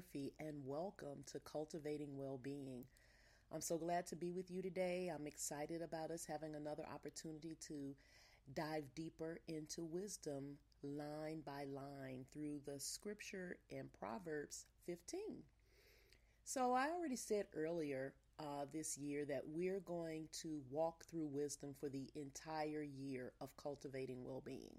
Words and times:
Murphy, 0.00 0.32
and 0.40 0.56
welcome 0.64 1.22
to 1.26 1.38
Cultivating 1.40 2.16
Well-Being. 2.16 2.84
I'm 3.52 3.60
so 3.60 3.76
glad 3.76 4.06
to 4.06 4.16
be 4.16 4.32
with 4.32 4.50
you 4.50 4.62
today. 4.62 5.12
I'm 5.14 5.26
excited 5.26 5.82
about 5.82 6.10
us 6.10 6.24
having 6.24 6.54
another 6.54 6.84
opportunity 6.90 7.58
to 7.68 7.94
dive 8.54 8.84
deeper 8.94 9.40
into 9.46 9.84
wisdom 9.84 10.56
line 10.82 11.42
by 11.44 11.64
line 11.64 12.24
through 12.32 12.60
the 12.64 12.80
scripture 12.80 13.58
in 13.68 13.90
Proverbs 13.98 14.64
15. 14.86 15.20
So, 16.44 16.72
I 16.72 16.88
already 16.96 17.16
said 17.16 17.44
earlier 17.54 18.14
uh, 18.38 18.64
this 18.72 18.96
year 18.96 19.26
that 19.26 19.42
we're 19.46 19.80
going 19.80 20.28
to 20.40 20.62
walk 20.70 21.04
through 21.04 21.26
wisdom 21.26 21.74
for 21.78 21.90
the 21.90 22.08
entire 22.14 22.82
year 22.82 23.32
of 23.42 23.54
cultivating 23.58 24.24
well 24.24 24.42
being. 24.42 24.78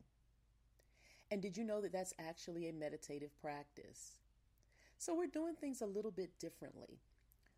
And 1.30 1.44
did 1.44 1.56
you 1.56 1.64
know 1.64 1.80
that 1.82 1.94
that's 1.94 2.16
actually 2.18 2.70
a 2.70 2.74
meditative 2.74 3.40
practice? 3.40 4.16
So 5.02 5.16
we're 5.16 5.26
doing 5.26 5.56
things 5.56 5.82
a 5.82 5.88
little 5.88 6.12
bit 6.12 6.38
differently. 6.38 7.00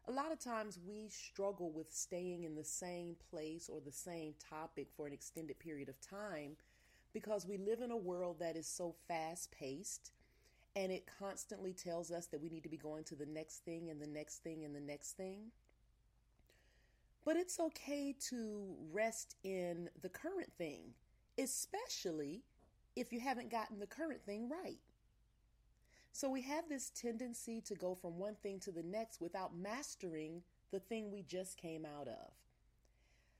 A 0.07 0.11
lot 0.13 0.31
of 0.31 0.39
times 0.39 0.79
we 0.87 1.09
struggle 1.09 1.71
with 1.71 1.91
staying 1.91 2.45
in 2.45 2.55
the 2.55 2.63
same 2.63 3.17
place 3.29 3.67
or 3.67 3.81
the 3.81 3.91
same 3.91 4.33
topic 4.49 4.87
for 4.95 5.07
an 5.07 5.11
extended 5.11 5.59
period 5.59 5.89
of 5.89 5.99
time 5.99 6.55
because 7.13 7.45
we 7.45 7.57
live 7.57 7.81
in 7.81 7.91
a 7.91 7.97
world 7.97 8.37
that 8.39 8.55
is 8.55 8.65
so 8.65 8.95
fast 9.09 9.51
paced 9.51 10.13
and 10.77 10.89
it 10.89 11.03
constantly 11.19 11.73
tells 11.73 12.11
us 12.11 12.27
that 12.27 12.41
we 12.41 12.47
need 12.47 12.63
to 12.63 12.69
be 12.69 12.77
going 12.77 13.03
to 13.03 13.15
the 13.15 13.25
next 13.25 13.65
thing 13.65 13.89
and 13.89 14.01
the 14.01 14.07
next 14.07 14.37
thing 14.37 14.63
and 14.63 14.73
the 14.73 14.79
next 14.79 15.17
thing. 15.17 15.51
But 17.25 17.35
it's 17.35 17.59
okay 17.59 18.15
to 18.29 18.73
rest 18.93 19.35
in 19.43 19.89
the 20.01 20.07
current 20.07 20.53
thing, 20.57 20.93
especially 21.37 22.41
if 22.95 23.11
you 23.11 23.19
haven't 23.19 23.51
gotten 23.51 23.79
the 23.79 23.85
current 23.85 24.21
thing 24.25 24.47
right. 24.47 24.79
So 26.15 26.29
we 26.29 26.43
have 26.43 26.69
this 26.69 26.91
tendency 26.91 27.59
to 27.61 27.73
go 27.73 27.95
from 27.95 28.19
one 28.19 28.35
thing 28.35 28.59
to 28.61 28.71
the 28.71 28.83
next 28.83 29.19
without 29.19 29.57
mastering 29.57 30.43
the 30.71 30.79
thing 30.79 31.11
we 31.11 31.23
just 31.23 31.57
came 31.57 31.85
out 31.85 32.07
of. 32.07 32.31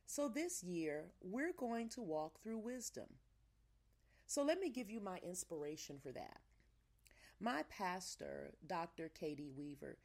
So 0.08 0.28
this 0.28 0.64
year, 0.64 1.06
we're 1.22 1.54
going 1.54 1.88
to 1.90 2.02
walk 2.02 2.42
through 2.42 2.58
wisdom. 2.58 3.06
So 4.26 4.44
let 4.44 4.60
me 4.60 4.70
give 4.70 4.90
you 4.90 5.00
my 5.00 5.20
inspiration 5.20 6.00
for 6.02 6.12
that. 6.14 6.40
My 7.40 7.64
pastor, 7.70 8.54
Dr. 8.66 9.12
Katie 9.14 9.52
Weaver, 9.56 9.98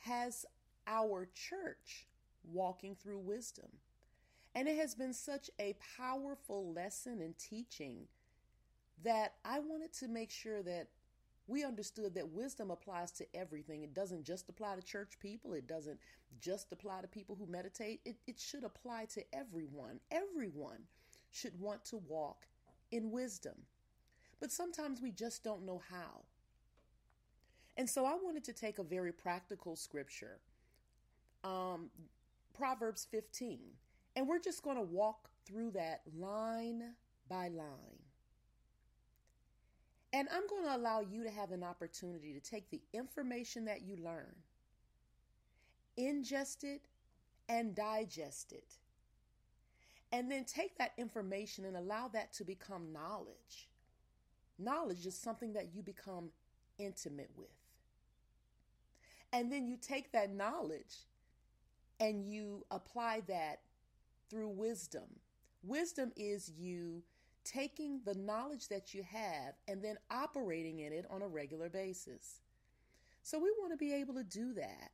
has 0.00 0.44
our 0.88 1.28
church 1.32 2.08
walking 2.44 2.96
through 2.96 3.20
wisdom. 3.20 3.68
And 4.56 4.66
it 4.66 4.76
has 4.76 4.96
been 4.96 5.14
such 5.14 5.50
a 5.60 5.76
powerful 5.96 6.72
lesson 6.72 7.20
and 7.20 7.38
teaching 7.38 8.08
that 9.04 9.34
I 9.44 9.60
wanted 9.60 9.92
to 9.94 10.08
make 10.08 10.30
sure 10.32 10.64
that 10.64 10.88
we 11.52 11.64
understood 11.64 12.14
that 12.14 12.30
wisdom 12.30 12.70
applies 12.70 13.12
to 13.12 13.26
everything. 13.36 13.82
It 13.82 13.94
doesn't 13.94 14.24
just 14.24 14.48
apply 14.48 14.76
to 14.76 14.82
church 14.82 15.18
people, 15.20 15.52
it 15.52 15.66
doesn't 15.66 15.98
just 16.40 16.72
apply 16.72 17.02
to 17.02 17.06
people 17.06 17.36
who 17.38 17.46
meditate. 17.46 18.00
It, 18.06 18.16
it 18.26 18.40
should 18.40 18.64
apply 18.64 19.06
to 19.14 19.22
everyone. 19.34 20.00
Everyone 20.10 20.78
should 21.30 21.58
want 21.60 21.84
to 21.86 21.98
walk 21.98 22.46
in 22.90 23.10
wisdom. 23.10 23.54
But 24.40 24.50
sometimes 24.50 25.00
we 25.02 25.10
just 25.10 25.44
don't 25.44 25.66
know 25.66 25.82
how. 25.90 26.22
And 27.76 27.88
so 27.88 28.04
I 28.06 28.14
wanted 28.14 28.44
to 28.44 28.52
take 28.52 28.78
a 28.78 28.82
very 28.82 29.12
practical 29.12 29.76
scripture, 29.76 30.40
um, 31.44 31.90
Proverbs 32.54 33.06
15, 33.10 33.60
and 34.16 34.26
we're 34.26 34.40
just 34.40 34.62
going 34.62 34.76
to 34.76 34.82
walk 34.82 35.30
through 35.46 35.70
that 35.72 36.02
line 36.18 36.94
by 37.28 37.48
line. 37.48 37.98
And 40.12 40.28
I'm 40.32 40.46
going 40.46 40.64
to 40.64 40.76
allow 40.76 41.00
you 41.00 41.24
to 41.24 41.30
have 41.30 41.52
an 41.52 41.64
opportunity 41.64 42.34
to 42.34 42.40
take 42.40 42.70
the 42.70 42.82
information 42.92 43.64
that 43.64 43.82
you 43.82 43.96
learn, 43.96 44.34
ingest 45.98 46.64
it, 46.64 46.82
and 47.48 47.74
digest 47.74 48.52
it. 48.52 48.74
And 50.12 50.30
then 50.30 50.44
take 50.44 50.76
that 50.76 50.92
information 50.98 51.64
and 51.64 51.76
allow 51.76 52.08
that 52.08 52.34
to 52.34 52.44
become 52.44 52.92
knowledge. 52.92 53.70
Knowledge 54.58 55.06
is 55.06 55.16
something 55.16 55.54
that 55.54 55.74
you 55.74 55.82
become 55.82 56.30
intimate 56.78 57.30
with. 57.36 57.48
And 59.32 59.50
then 59.50 59.66
you 59.66 59.78
take 59.78 60.12
that 60.12 60.30
knowledge 60.30 61.06
and 61.98 62.26
you 62.26 62.66
apply 62.70 63.22
that 63.28 63.60
through 64.28 64.48
wisdom. 64.48 65.04
Wisdom 65.62 66.12
is 66.16 66.50
you 66.58 67.02
taking 67.44 68.00
the 68.04 68.14
knowledge 68.14 68.68
that 68.68 68.94
you 68.94 69.02
have 69.02 69.54
and 69.68 69.82
then 69.82 69.96
operating 70.10 70.80
in 70.80 70.92
it 70.92 71.06
on 71.10 71.22
a 71.22 71.28
regular 71.28 71.68
basis. 71.68 72.40
So 73.22 73.38
we 73.38 73.52
want 73.58 73.72
to 73.72 73.76
be 73.76 73.92
able 73.94 74.14
to 74.14 74.24
do 74.24 74.52
that. 74.54 74.90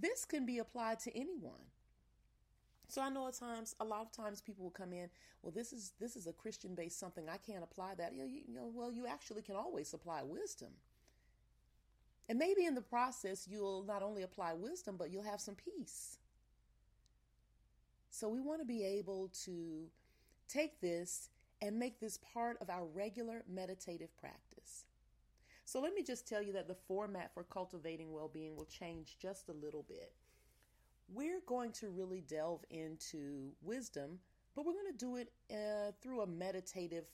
This 0.00 0.24
can 0.24 0.46
be 0.46 0.58
applied 0.58 1.00
to 1.00 1.16
anyone. 1.16 1.64
So 2.88 3.02
I 3.02 3.10
know 3.10 3.28
at 3.28 3.34
times, 3.34 3.74
a 3.80 3.84
lot 3.84 4.02
of 4.02 4.12
times, 4.12 4.40
people 4.40 4.64
will 4.64 4.70
come 4.70 4.92
in. 4.92 5.10
Well, 5.42 5.52
this 5.54 5.72
is 5.72 5.92
this 6.00 6.16
is 6.16 6.26
a 6.26 6.32
Christian 6.32 6.74
based 6.74 6.98
something. 6.98 7.28
I 7.28 7.36
can't 7.36 7.62
apply 7.62 7.94
that. 7.96 8.12
You 8.14 8.20
know, 8.20 8.24
you, 8.24 8.40
you 8.48 8.54
know, 8.54 8.70
well, 8.72 8.90
you 8.90 9.06
actually 9.06 9.42
can 9.42 9.56
always 9.56 9.92
apply 9.92 10.22
wisdom, 10.22 10.68
and 12.28 12.38
maybe 12.38 12.64
in 12.64 12.74
the 12.74 12.80
process, 12.80 13.46
you'll 13.48 13.84
not 13.84 14.02
only 14.02 14.22
apply 14.22 14.54
wisdom, 14.54 14.96
but 14.96 15.10
you'll 15.10 15.22
have 15.22 15.40
some 15.40 15.54
peace. 15.54 16.18
So 18.10 18.28
we 18.28 18.40
want 18.40 18.60
to 18.60 18.66
be 18.66 18.84
able 18.84 19.30
to 19.44 19.84
take 20.48 20.80
this 20.80 21.30
and 21.60 21.78
make 21.78 22.00
this 22.00 22.18
part 22.32 22.56
of 22.60 22.70
our 22.70 22.84
regular 22.84 23.44
meditative 23.48 24.16
practice. 24.16 24.84
So 25.64 25.80
let 25.80 25.92
me 25.92 26.02
just 26.02 26.26
tell 26.26 26.42
you 26.42 26.52
that 26.54 26.68
the 26.68 26.74
format 26.74 27.34
for 27.34 27.44
cultivating 27.44 28.12
well 28.12 28.30
being 28.32 28.56
will 28.56 28.64
change 28.64 29.18
just 29.20 29.48
a 29.48 29.52
little 29.52 29.84
bit. 29.86 30.12
We're 31.12 31.42
going 31.46 31.72
to 31.72 31.90
really 31.90 32.22
delve 32.22 32.64
into 32.70 33.52
wisdom, 33.62 34.18
but 34.54 34.64
we're 34.64 34.72
going 34.72 34.92
to 34.92 34.98
do 34.98 35.16
it 35.16 35.32
uh, 35.50 35.92
through 36.00 36.22
a 36.22 36.26
meditative 36.26 37.04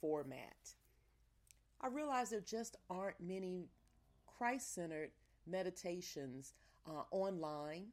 format. 0.00 0.74
I 1.80 1.88
realize 1.88 2.30
there 2.30 2.40
just 2.40 2.76
aren't 2.90 3.20
many 3.20 3.68
Christ 4.26 4.74
centered 4.74 5.10
meditations 5.46 6.54
uh, 6.86 7.02
online 7.10 7.86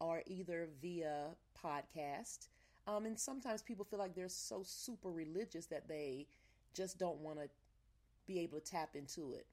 or 0.00 0.22
either 0.26 0.68
via 0.80 1.30
podcast. 1.62 2.48
Um, 2.88 3.04
and 3.04 3.18
sometimes 3.18 3.60
people 3.60 3.84
feel 3.84 3.98
like 3.98 4.14
they're 4.14 4.30
so 4.30 4.62
super 4.64 5.10
religious 5.10 5.66
that 5.66 5.88
they 5.88 6.26
just 6.74 6.98
don't 6.98 7.18
want 7.18 7.38
to 7.38 7.48
be 8.26 8.40
able 8.40 8.58
to 8.58 8.64
tap 8.64 8.90
into 8.94 9.34
it. 9.34 9.46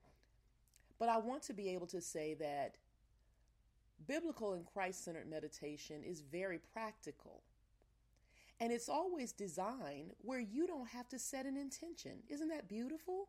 But 0.97 1.09
I 1.09 1.17
want 1.17 1.43
to 1.43 1.53
be 1.53 1.69
able 1.69 1.87
to 1.87 1.99
say 1.99 2.35
that 2.35 2.75
biblical 4.07 4.53
and 4.53 4.65
Christ 4.65 5.03
centered 5.03 5.29
meditation 5.29 6.01
is 6.03 6.21
very 6.21 6.59
practical. 6.71 7.41
And 8.61 8.71
it's 8.71 8.87
always 8.87 9.33
designed 9.33 10.13
where 10.19 10.39
you 10.39 10.65
don't 10.65 10.87
have 10.87 11.09
to 11.09 11.19
set 11.19 11.45
an 11.45 11.57
intention. 11.57 12.19
Isn't 12.29 12.47
that 12.47 12.69
beautiful? 12.69 13.27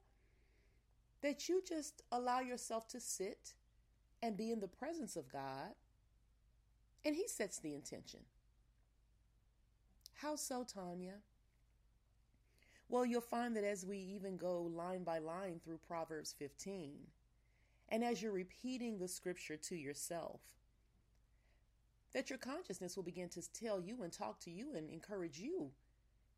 That 1.23 1.49
you 1.49 1.62
just 1.69 2.03
allow 2.12 2.38
yourself 2.38 2.87
to 2.88 3.00
sit 3.00 3.55
and 4.23 4.37
be 4.37 4.53
in 4.53 4.61
the 4.61 4.69
presence 4.69 5.17
of 5.17 5.31
God, 5.33 5.73
and 7.05 7.17
He 7.17 7.27
sets 7.27 7.59
the 7.59 7.75
intention. 7.75 8.21
How 10.16 10.37
so, 10.37 10.65
Tanya? 10.65 11.15
Well, 12.88 13.04
you'll 13.04 13.21
find 13.21 13.54
that 13.56 13.65
as 13.65 13.84
we 13.84 13.99
even 13.99 14.37
go 14.37 14.62
line 14.62 15.04
by 15.04 15.19
line 15.19 15.60
through 15.62 15.81
Proverbs 15.87 16.34
15, 16.38 16.94
and 17.91 18.05
as 18.05 18.23
you're 18.23 18.32
repeating 18.32 18.99
the 18.99 19.08
scripture 19.08 19.56
to 19.56 19.76
yourself, 19.76 20.41
that 22.14 22.31
your 22.31 22.38
consciousness 22.38 22.96
will 22.96 23.02
begin 23.02 23.29
to 23.31 23.52
tell 23.52 23.81
you 23.81 24.02
and 24.02 24.12
talk 24.12 24.41
to 24.41 24.50
you 24.50 24.75
and 24.75 24.88
encourage 24.88 25.38
you 25.38 25.70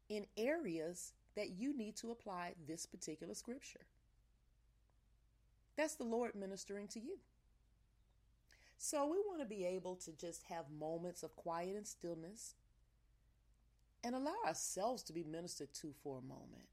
in 0.09 0.27
areas 0.37 1.13
that 1.37 1.51
you 1.51 1.77
need 1.77 1.95
to 1.97 2.11
apply 2.11 2.55
this 2.67 2.85
particular 2.85 3.35
scripture. 3.35 3.87
That's 5.77 5.95
the 5.95 6.05
Lord 6.05 6.35
ministering 6.35 6.89
to 6.89 7.01
you. 7.01 7.19
So 8.79 9.07
we 9.07 9.19
want 9.27 9.41
to 9.41 9.47
be 9.47 9.65
able 9.65 9.95
to 9.97 10.13
just 10.13 10.43
have 10.49 10.65
moments 10.77 11.23
of 11.23 11.37
quiet 11.37 11.77
and 11.77 11.87
stillness 11.87 12.55
and 14.05 14.15
allow 14.15 14.37
ourselves 14.47 15.03
to 15.05 15.13
be 15.13 15.25
ministered 15.25 15.73
to 15.75 15.93
for 16.03 16.19
a 16.19 16.23
moment. 16.23 16.69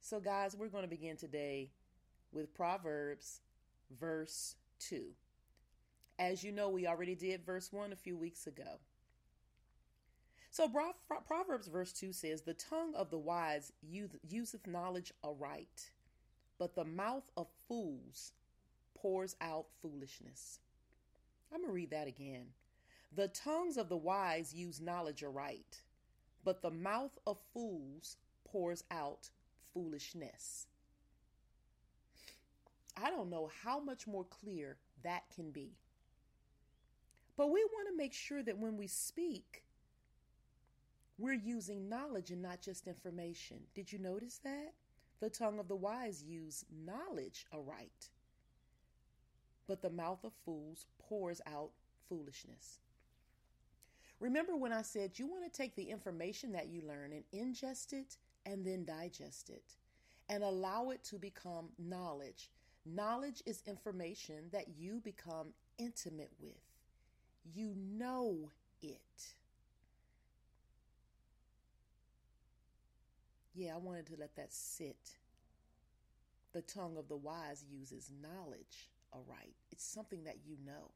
So, 0.00 0.20
guys, 0.20 0.54
we're 0.54 0.68
going 0.68 0.84
to 0.84 0.88
begin 0.88 1.16
today 1.16 1.70
with 2.32 2.54
Proverbs, 2.54 3.40
verse 3.98 4.56
2. 4.80 5.02
As 6.18 6.44
you 6.44 6.52
know, 6.52 6.68
we 6.68 6.86
already 6.86 7.14
did 7.14 7.44
verse 7.44 7.72
1 7.72 7.92
a 7.92 7.96
few 7.96 8.16
weeks 8.16 8.46
ago. 8.46 8.78
So, 10.50 10.70
Proverbs, 11.26 11.66
verse 11.66 11.92
2 11.92 12.12
says, 12.12 12.42
The 12.42 12.54
tongue 12.54 12.94
of 12.94 13.10
the 13.10 13.18
wise 13.18 13.72
useth 13.82 14.66
knowledge 14.66 15.12
aright, 15.24 15.90
but 16.58 16.76
the 16.76 16.84
mouth 16.84 17.28
of 17.36 17.48
fools 17.66 18.32
pours 18.94 19.34
out 19.40 19.66
foolishness. 19.82 20.60
I'm 21.52 21.60
going 21.60 21.70
to 21.70 21.74
read 21.74 21.90
that 21.90 22.06
again. 22.06 22.46
The 23.16 23.28
tongues 23.28 23.76
of 23.76 23.88
the 23.88 23.96
wise 23.96 24.52
use 24.52 24.80
knowledge 24.80 25.22
aright, 25.22 25.82
but 26.44 26.62
the 26.62 26.70
mouth 26.70 27.16
of 27.26 27.38
fools 27.52 28.16
pours 28.44 28.82
out 28.90 29.30
foolishness. 29.72 30.66
I 32.96 33.10
don't 33.10 33.30
know 33.30 33.50
how 33.62 33.78
much 33.78 34.08
more 34.08 34.24
clear 34.24 34.78
that 35.04 35.22
can 35.34 35.52
be. 35.52 35.76
But 37.36 37.48
we 37.48 37.64
want 37.72 37.88
to 37.88 37.96
make 37.96 38.12
sure 38.12 38.42
that 38.42 38.58
when 38.58 38.76
we 38.76 38.86
speak, 38.88 39.62
we're 41.16 41.34
using 41.34 41.88
knowledge 41.88 42.30
and 42.30 42.42
not 42.42 42.60
just 42.60 42.88
information. 42.88 43.58
Did 43.74 43.92
you 43.92 43.98
notice 44.00 44.40
that? 44.42 44.72
The 45.20 45.30
tongue 45.30 45.60
of 45.60 45.68
the 45.68 45.76
wise 45.76 46.24
use 46.24 46.64
knowledge 46.84 47.46
aright, 47.52 48.10
but 49.68 49.82
the 49.82 49.90
mouth 49.90 50.24
of 50.24 50.32
fools 50.44 50.86
pours 50.98 51.40
out 51.46 51.70
foolishness. 52.08 52.80
Remember 54.24 54.56
when 54.56 54.72
I 54.72 54.80
said 54.80 55.18
you 55.18 55.26
want 55.26 55.44
to 55.44 55.54
take 55.54 55.76
the 55.76 55.90
information 55.90 56.52
that 56.52 56.68
you 56.68 56.80
learn 56.80 57.12
and 57.12 57.24
ingest 57.34 57.92
it 57.92 58.16
and 58.46 58.64
then 58.64 58.86
digest 58.86 59.50
it 59.50 59.74
and 60.30 60.42
allow 60.42 60.88
it 60.88 61.04
to 61.04 61.18
become 61.18 61.68
knowledge. 61.78 62.48
Knowledge 62.86 63.42
is 63.44 63.62
information 63.66 64.46
that 64.50 64.78
you 64.78 65.02
become 65.04 65.48
intimate 65.76 66.30
with. 66.40 66.56
You 67.44 67.74
know 67.76 68.48
it. 68.80 69.34
Yeah, 73.54 73.74
I 73.74 73.76
wanted 73.76 74.06
to 74.06 74.16
let 74.18 74.34
that 74.36 74.54
sit. 74.54 75.18
The 76.54 76.62
tongue 76.62 76.96
of 76.96 77.08
the 77.08 77.16
wise 77.16 77.62
uses 77.70 78.10
knowledge 78.22 78.88
aright. 79.12 79.56
It's 79.70 79.84
something 79.84 80.24
that 80.24 80.38
you 80.46 80.56
know, 80.64 80.92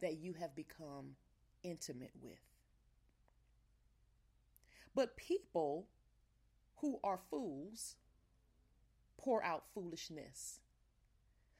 that 0.00 0.18
you 0.18 0.34
have 0.34 0.54
become 0.54 1.16
intimate 1.62 2.12
with. 2.20 2.38
But 4.94 5.16
people 5.16 5.86
who 6.76 6.98
are 7.04 7.20
fools 7.30 7.96
pour 9.16 9.42
out 9.44 9.64
foolishness. 9.74 10.60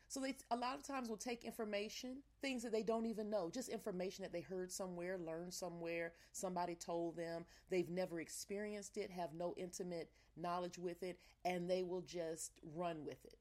So 0.08 0.20
they 0.20 0.34
a 0.50 0.56
lot 0.56 0.74
of 0.74 0.82
times 0.82 1.10
will 1.10 1.18
take 1.18 1.44
information, 1.44 2.18
things 2.40 2.62
that 2.62 2.72
they 2.72 2.82
don't 2.82 3.04
even 3.04 3.28
know, 3.28 3.50
just 3.52 3.68
information 3.68 4.22
that 4.22 4.32
they 4.32 4.40
heard 4.40 4.72
somewhere, 4.72 5.18
learned 5.18 5.52
somewhere, 5.52 6.12
somebody 6.32 6.74
told 6.74 7.16
them, 7.16 7.44
they've 7.68 7.90
never 7.90 8.20
experienced 8.20 8.96
it, 8.96 9.10
have 9.10 9.34
no 9.34 9.52
intimate 9.58 10.10
knowledge 10.34 10.78
with 10.78 11.02
it, 11.02 11.18
and 11.44 11.68
they 11.68 11.82
will 11.82 12.00
just 12.00 12.52
run 12.74 13.04
with 13.04 13.22
it, 13.26 13.38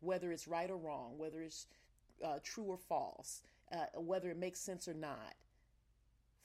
whether 0.00 0.30
it's 0.30 0.46
right 0.46 0.70
or 0.70 0.76
wrong, 0.76 1.14
whether 1.16 1.40
it's 1.40 1.66
uh, 2.22 2.38
true 2.42 2.64
or 2.64 2.76
false, 2.76 3.40
uh, 3.72 3.86
whether 3.98 4.30
it 4.30 4.36
makes 4.36 4.60
sense 4.60 4.88
or 4.88 4.94
not. 4.94 5.34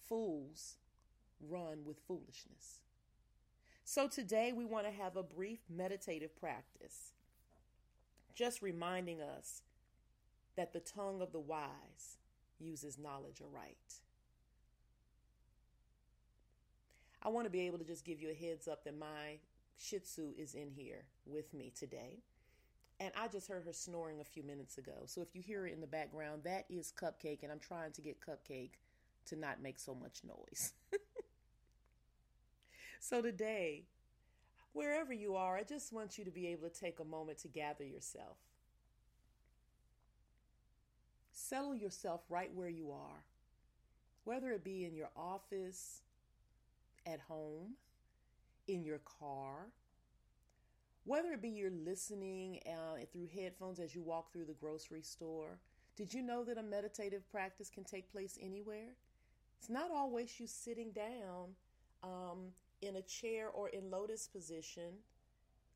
Fools 0.07 0.75
run 1.41 1.79
with 1.85 1.97
foolishness. 2.07 2.79
So 3.83 4.07
today 4.07 4.51
we 4.51 4.65
want 4.65 4.85
to 4.85 4.91
have 4.91 5.15
a 5.15 5.23
brief 5.23 5.59
meditative 5.69 6.35
practice, 6.39 7.13
just 8.33 8.61
reminding 8.61 9.21
us 9.21 9.61
that 10.55 10.73
the 10.73 10.79
tongue 10.79 11.21
of 11.21 11.31
the 11.31 11.39
wise 11.39 12.17
uses 12.59 12.97
knowledge 12.97 13.41
aright. 13.41 13.77
I 17.21 17.29
want 17.29 17.45
to 17.45 17.51
be 17.51 17.61
able 17.61 17.79
to 17.79 17.83
just 17.83 18.05
give 18.05 18.21
you 18.21 18.29
a 18.29 18.33
heads 18.33 18.67
up 18.67 18.83
that 18.83 18.97
my 18.97 19.39
Shih 19.77 19.99
Tzu 19.99 20.33
is 20.37 20.53
in 20.53 20.69
here 20.69 21.05
with 21.25 21.53
me 21.53 21.71
today. 21.77 22.19
And 22.99 23.11
I 23.19 23.27
just 23.27 23.47
heard 23.47 23.65
her 23.65 23.73
snoring 23.73 24.21
a 24.21 24.23
few 24.23 24.43
minutes 24.43 24.77
ago. 24.77 25.03
So 25.05 25.21
if 25.21 25.35
you 25.35 25.41
hear 25.41 25.61
her 25.61 25.67
in 25.67 25.81
the 25.81 25.87
background, 25.87 26.43
that 26.45 26.65
is 26.69 26.93
Cupcake, 26.97 27.43
and 27.43 27.51
I'm 27.51 27.59
trying 27.59 27.91
to 27.91 28.01
get 28.01 28.21
Cupcake 28.21 28.71
to 29.27 29.35
not 29.35 29.61
make 29.61 29.79
so 29.79 29.95
much 29.95 30.21
noise. 30.23 30.73
so 32.99 33.21
today, 33.21 33.83
wherever 34.73 35.13
you 35.13 35.35
are, 35.35 35.57
I 35.57 35.63
just 35.63 35.93
want 35.93 36.17
you 36.17 36.25
to 36.25 36.31
be 36.31 36.47
able 36.47 36.69
to 36.69 36.79
take 36.79 36.99
a 36.99 37.05
moment 37.05 37.39
to 37.39 37.47
gather 37.47 37.83
yourself. 37.83 38.37
Settle 41.31 41.75
yourself 41.75 42.21
right 42.29 42.51
where 42.53 42.69
you 42.69 42.91
are, 42.91 43.23
whether 44.23 44.51
it 44.51 44.63
be 44.63 44.85
in 44.85 44.95
your 44.95 45.09
office, 45.15 46.01
at 47.05 47.19
home, 47.19 47.73
in 48.67 48.83
your 48.83 48.99
car, 49.19 49.67
whether 51.03 51.31
it 51.33 51.41
be 51.41 51.49
you're 51.49 51.69
listening 51.69 52.59
uh, 52.67 52.97
through 53.11 53.27
headphones 53.33 53.79
as 53.79 53.93
you 53.93 54.01
walk 54.01 54.33
through 54.33 54.45
the 54.45 54.53
grocery 54.53 55.03
store. 55.03 55.59
Did 55.95 56.13
you 56.13 56.21
know 56.21 56.43
that 56.43 56.57
a 56.57 56.63
meditative 56.63 57.29
practice 57.31 57.69
can 57.69 57.83
take 57.83 58.11
place 58.11 58.37
anywhere? 58.41 58.95
It's 59.65 59.71
not 59.71 59.89
always 59.89 60.39
you 60.39 60.45
sitting 60.45 60.91
down 60.91 61.55
um, 62.03 62.51
in 62.83 62.97
a 62.97 63.01
chair 63.01 63.49
or 63.49 63.69
in 63.69 63.89
lotus 63.89 64.27
position 64.27 64.93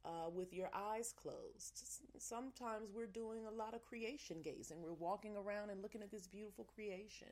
uh, 0.05 0.29
with 0.31 0.53
your 0.53 0.69
eyes 0.75 1.11
closed. 1.11 2.03
Sometimes 2.19 2.91
we're 2.93 3.07
doing 3.07 3.47
a 3.47 3.51
lot 3.51 3.73
of 3.73 3.83
creation 3.83 4.43
gazing. 4.43 4.79
We're 4.79 4.93
walking 4.93 5.35
around 5.35 5.71
and 5.71 5.81
looking 5.81 6.03
at 6.03 6.11
this 6.11 6.27
beautiful 6.27 6.65
creation. 6.65 7.29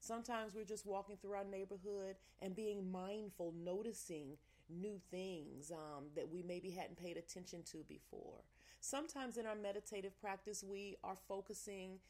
Sometimes 0.00 0.52
we're 0.52 0.64
just 0.64 0.84
walking 0.84 1.16
through 1.16 1.34
our 1.34 1.44
neighborhood 1.44 2.16
and 2.42 2.56
being 2.56 2.90
mindful, 2.90 3.54
noticing 3.64 4.36
new 4.68 5.00
things 5.12 5.70
um, 5.70 6.06
that 6.16 6.28
we 6.28 6.42
maybe 6.42 6.70
hadn't 6.70 6.98
paid 7.00 7.18
attention 7.18 7.62
to 7.70 7.84
before. 7.88 8.42
Sometimes 8.80 9.36
in 9.36 9.46
our 9.46 9.54
meditative 9.54 10.20
practice, 10.20 10.64
we 10.68 10.96
are 11.04 11.16
focusing 11.28 12.00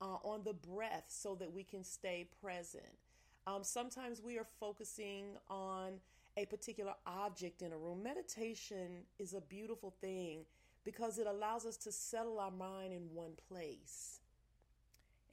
uh, 0.00 0.16
on 0.24 0.44
the 0.44 0.54
breath 0.54 1.04
so 1.08 1.34
that 1.34 1.52
we 1.52 1.62
can 1.62 1.84
stay 1.84 2.26
present. 2.40 3.09
Um, 3.46 3.64
sometimes 3.64 4.22
we 4.22 4.38
are 4.38 4.46
focusing 4.58 5.36
on 5.48 5.94
a 6.36 6.46
particular 6.46 6.94
object 7.06 7.62
in 7.62 7.72
a 7.72 7.76
room. 7.76 8.02
Meditation 8.02 9.04
is 9.18 9.34
a 9.34 9.40
beautiful 9.40 9.94
thing 10.00 10.44
because 10.84 11.18
it 11.18 11.26
allows 11.26 11.66
us 11.66 11.76
to 11.78 11.92
settle 11.92 12.38
our 12.38 12.50
mind 12.50 12.92
in 12.92 13.02
one 13.14 13.32
place. 13.48 14.20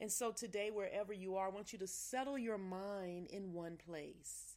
And 0.00 0.10
so 0.10 0.30
today, 0.30 0.70
wherever 0.70 1.12
you 1.12 1.36
are, 1.36 1.46
I 1.46 1.50
want 1.50 1.72
you 1.72 1.78
to 1.80 1.86
settle 1.86 2.38
your 2.38 2.58
mind 2.58 3.28
in 3.30 3.52
one 3.52 3.76
place. 3.76 4.56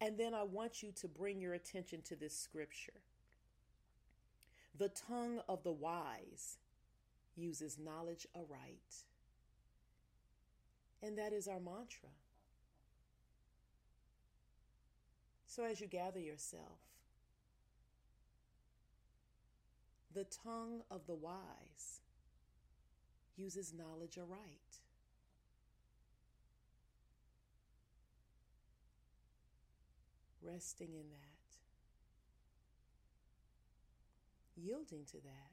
And 0.00 0.18
then 0.18 0.34
I 0.34 0.42
want 0.42 0.82
you 0.82 0.92
to 1.00 1.08
bring 1.08 1.40
your 1.40 1.54
attention 1.54 2.02
to 2.02 2.16
this 2.16 2.36
scripture. 2.36 3.00
The 4.76 4.88
tongue 4.88 5.40
of 5.48 5.62
the 5.62 5.72
wise 5.72 6.58
uses 7.36 7.78
knowledge 7.78 8.26
aright. 8.34 9.04
And 11.04 11.18
that 11.18 11.34
is 11.34 11.46
our 11.46 11.60
mantra. 11.60 12.08
So 15.46 15.64
as 15.64 15.78
you 15.78 15.86
gather 15.86 16.18
yourself, 16.18 16.80
the 20.14 20.24
tongue 20.24 20.80
of 20.90 21.06
the 21.06 21.14
wise 21.14 22.00
uses 23.36 23.74
knowledge 23.74 24.16
aright. 24.16 24.80
Resting 30.42 30.94
in 30.94 31.10
that, 31.10 31.56
yielding 34.56 35.04
to 35.06 35.18
that. 35.18 35.52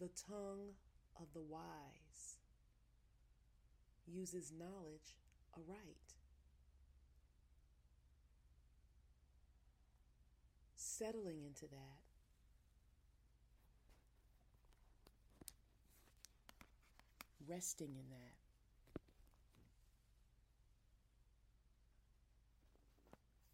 The 0.00 0.08
tongue 0.26 0.74
of 1.20 1.32
the 1.34 1.42
wise 1.42 2.38
uses 4.06 4.52
knowledge 4.58 5.14
aright. 5.56 6.14
settling 11.00 11.42
into 11.46 11.66
that. 11.66 12.02
Resting 17.48 17.88
in 17.88 18.10
that. 18.10 18.34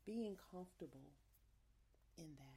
Being 0.05 0.37
comfortable 0.51 1.13
in 2.19 2.27
that. 2.37 2.56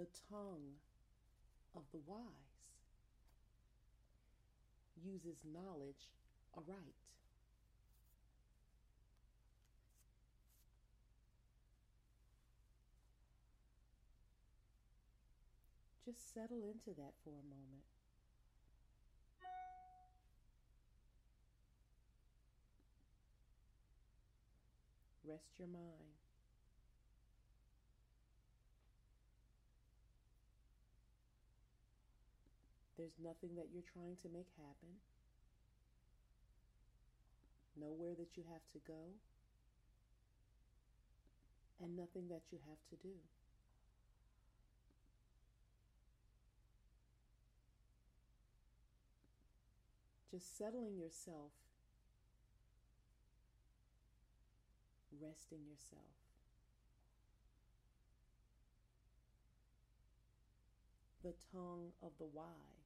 The 0.00 0.06
tongue 0.30 0.80
of 1.76 1.82
the 1.92 1.98
wise 2.06 2.24
uses 4.96 5.36
knowledge 5.44 6.08
aright. 6.56 6.96
Just 16.02 16.32
settle 16.32 16.62
into 16.64 16.98
that 16.98 17.12
for 17.22 17.34
a 17.34 17.44
moment. 17.44 17.84
Rest 25.26 25.58
your 25.58 25.68
mind. 25.68 26.19
There's 33.00 33.16
nothing 33.24 33.56
that 33.56 33.72
you're 33.72 33.90
trying 33.94 34.16
to 34.20 34.28
make 34.28 34.52
happen, 34.58 35.00
nowhere 37.74 38.12
that 38.18 38.36
you 38.36 38.42
have 38.52 38.60
to 38.74 38.78
go, 38.86 39.16
and 41.80 41.96
nothing 41.96 42.28
that 42.28 42.42
you 42.52 42.58
have 42.68 42.76
to 42.90 42.96
do. 43.02 43.16
Just 50.30 50.58
settling 50.58 50.98
yourself, 50.98 51.52
resting 55.18 55.60
yourself. 55.64 56.20
The 61.24 61.32
tongue 61.50 61.92
of 62.02 62.12
the 62.18 62.26
wise 62.26 62.79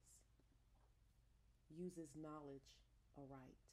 uses 1.69 2.09
knowledge 2.15 2.67
aright. 3.17 3.64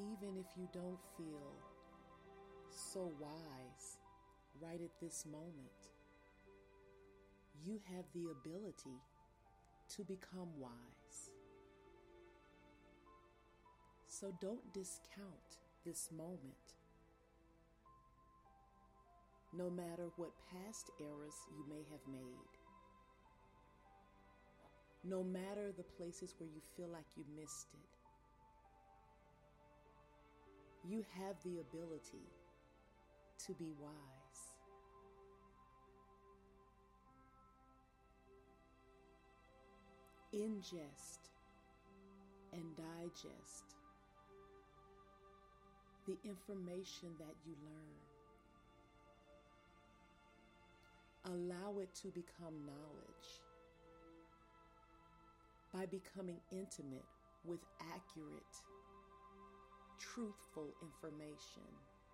Even 0.00 0.36
if 0.38 0.46
you 0.56 0.66
don't 0.72 0.98
feel 1.16 1.52
so 2.70 3.12
wise 3.20 3.98
right 4.60 4.80
at 4.80 5.00
this 5.00 5.26
moment, 5.30 5.80
you 7.64 7.80
have 7.94 8.04
the 8.14 8.30
ability 8.30 8.98
to 9.96 10.04
become 10.04 10.48
wise. 10.58 11.30
So 14.06 14.32
don't 14.40 14.72
discount 14.72 15.58
this 15.84 16.10
moment. 16.16 16.54
No 19.52 19.68
matter 19.68 20.10
what 20.16 20.30
past 20.52 20.90
errors 21.00 21.34
you 21.56 21.64
may 21.68 21.82
have 21.90 22.06
made, 22.10 22.52
no 25.04 25.24
matter 25.24 25.72
the 25.76 25.82
places 25.82 26.34
where 26.38 26.48
you 26.48 26.60
feel 26.76 26.88
like 26.88 27.06
you 27.16 27.24
missed 27.36 27.68
it, 27.74 27.89
you 30.90 31.04
have 31.20 31.36
the 31.44 31.60
ability 31.60 32.26
to 33.46 33.52
be 33.54 33.72
wise. 33.78 33.94
Ingest 40.34 41.30
and 42.52 42.64
digest 42.76 43.76
the 46.06 46.18
information 46.24 47.10
that 47.18 47.34
you 47.46 47.54
learn. 47.64 48.00
Allow 51.26 51.78
it 51.78 51.94
to 52.02 52.08
become 52.08 52.54
knowledge 52.66 53.42
by 55.72 55.86
becoming 55.86 56.40
intimate 56.50 57.04
with 57.44 57.60
accurate 57.94 58.79
truthful 60.00 60.74
information 60.82 61.68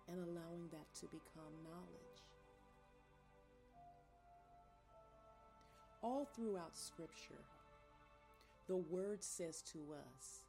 and 0.07 0.19
allowing 0.19 0.67
that 0.71 0.93
to 0.99 1.05
become 1.07 1.53
knowledge. 1.63 2.21
All 6.03 6.29
throughout 6.35 6.77
Scripture, 6.77 7.43
the 8.67 8.77
Word 8.77 9.23
says 9.23 9.61
to 9.73 9.79
us 9.93 10.41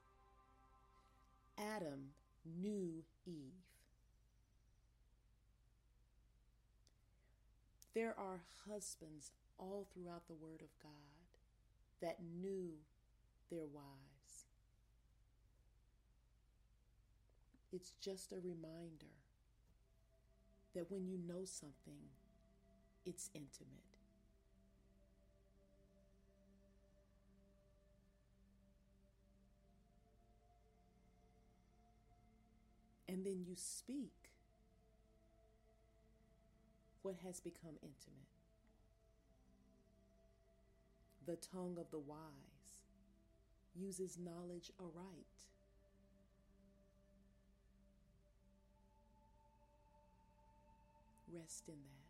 Adam 1.56 2.10
knew 2.60 3.02
Eve. 3.26 3.34
There 7.94 8.14
are 8.18 8.40
husbands 8.68 9.32
all 9.58 9.86
throughout 9.92 10.26
the 10.28 10.34
Word 10.34 10.60
of 10.62 10.68
God 10.82 10.92
that 12.00 12.18
knew 12.40 12.70
their 13.50 13.66
wives. 13.66 14.07
It's 17.72 17.92
just 18.00 18.32
a 18.32 18.36
reminder 18.36 19.12
that 20.74 20.90
when 20.90 21.06
you 21.06 21.18
know 21.26 21.44
something, 21.44 22.08
it's 23.04 23.30
intimate. 23.34 23.84
And 33.08 33.24
then 33.24 33.44
you 33.46 33.54
speak 33.56 34.12
what 37.02 37.16
has 37.24 37.40
become 37.40 37.76
intimate. 37.82 38.28
The 41.26 41.36
tongue 41.36 41.76
of 41.80 41.90
the 41.90 41.98
wise 41.98 42.82
uses 43.74 44.18
knowledge 44.18 44.70
aright. 44.78 45.44
Rest 51.32 51.68
in 51.68 51.74
that. 51.74 52.07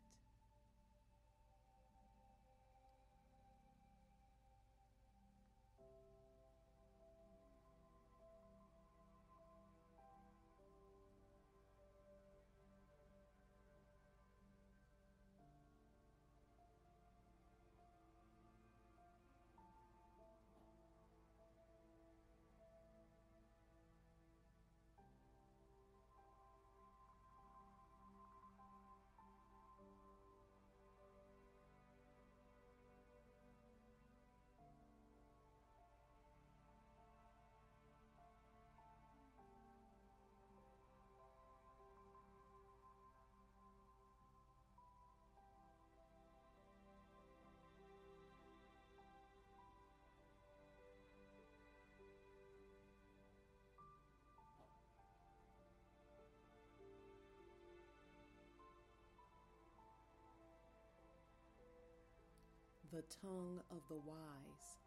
The 62.90 63.02
tongue 63.20 63.60
of 63.70 63.82
the 63.90 63.96
wise 63.96 64.78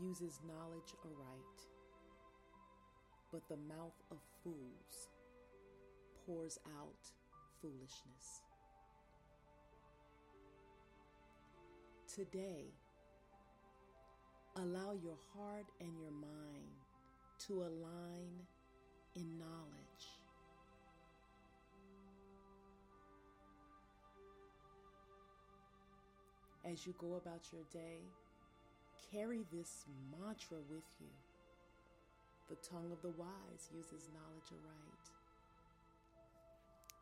uses 0.00 0.40
knowledge 0.44 0.92
aright, 1.04 1.60
but 3.30 3.48
the 3.48 3.56
mouth 3.56 3.94
of 4.10 4.18
fools 4.42 5.08
pours 6.26 6.58
out 6.66 7.12
foolishness. 7.60 8.42
Today, 12.12 12.74
allow 14.56 14.94
your 15.00 15.18
heart 15.36 15.66
and 15.80 15.96
your 16.00 16.10
mind 16.10 16.74
to 17.46 17.62
align 17.62 18.32
in 19.14 19.38
knowledge. 19.38 19.81
As 26.64 26.86
you 26.86 26.94
go 26.98 27.16
about 27.16 27.40
your 27.52 27.62
day, 27.72 27.98
carry 29.10 29.40
this 29.52 29.84
mantra 30.10 30.58
with 30.70 30.84
you. 31.00 31.10
The 32.48 32.56
tongue 32.56 32.92
of 32.92 33.02
the 33.02 33.10
wise 33.18 33.68
uses 33.74 34.08
knowledge 34.14 34.52
aright. 34.52 35.08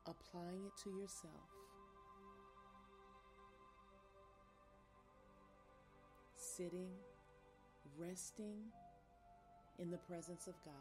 Applying 0.06 0.64
it 0.64 0.72
to 0.84 0.90
yourself. 0.90 1.50
Sitting, 6.36 6.90
resting 7.98 8.56
in 9.78 9.90
the 9.90 9.98
presence 9.98 10.46
of 10.46 10.54
God, 10.64 10.74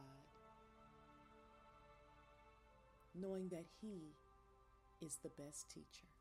knowing 3.20 3.50
that 3.50 3.66
He 3.82 5.06
is 5.06 5.18
the 5.22 5.30
best 5.30 5.70
teacher. 5.70 6.19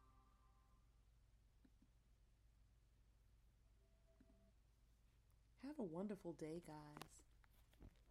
Have 5.68 5.78
a 5.78 5.82
wonderful 5.82 6.32
day, 6.32 6.62
guys. 6.66 7.08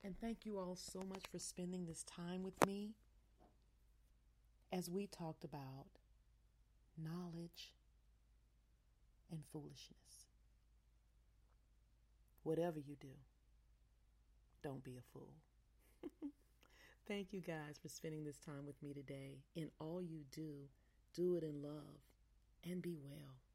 And 0.03 0.15
thank 0.21 0.45
you 0.45 0.59
all 0.59 0.75
so 0.75 0.99
much 0.99 1.23
for 1.31 1.39
spending 1.39 1.87
this 1.87 2.03
time 2.03 2.43
with 2.43 2.53
me 2.67 2.91
as 4.71 4.91
we 4.91 5.07
talked 5.07 5.43
about 5.43 5.87
knowledge 7.03 7.73
and 9.31 9.41
foolishness. 9.51 10.27
Whatever 12.43 12.77
you 12.79 12.95
do, 13.01 13.15
don't 14.61 14.83
be 14.83 14.95
a 14.97 15.01
fool. 15.11 15.33
Thank 17.07 17.33
you 17.33 17.41
guys 17.41 17.79
for 17.81 17.89
spending 17.89 18.23
this 18.23 18.37
time 18.37 18.67
with 18.67 18.81
me 18.83 18.93
today. 18.93 19.39
In 19.55 19.71
all 19.79 19.99
you 19.99 20.19
do, 20.31 20.67
do 21.15 21.37
it 21.37 21.43
in 21.43 21.63
love 21.63 22.03
and 22.63 22.83
be 22.83 22.97
well. 23.03 23.46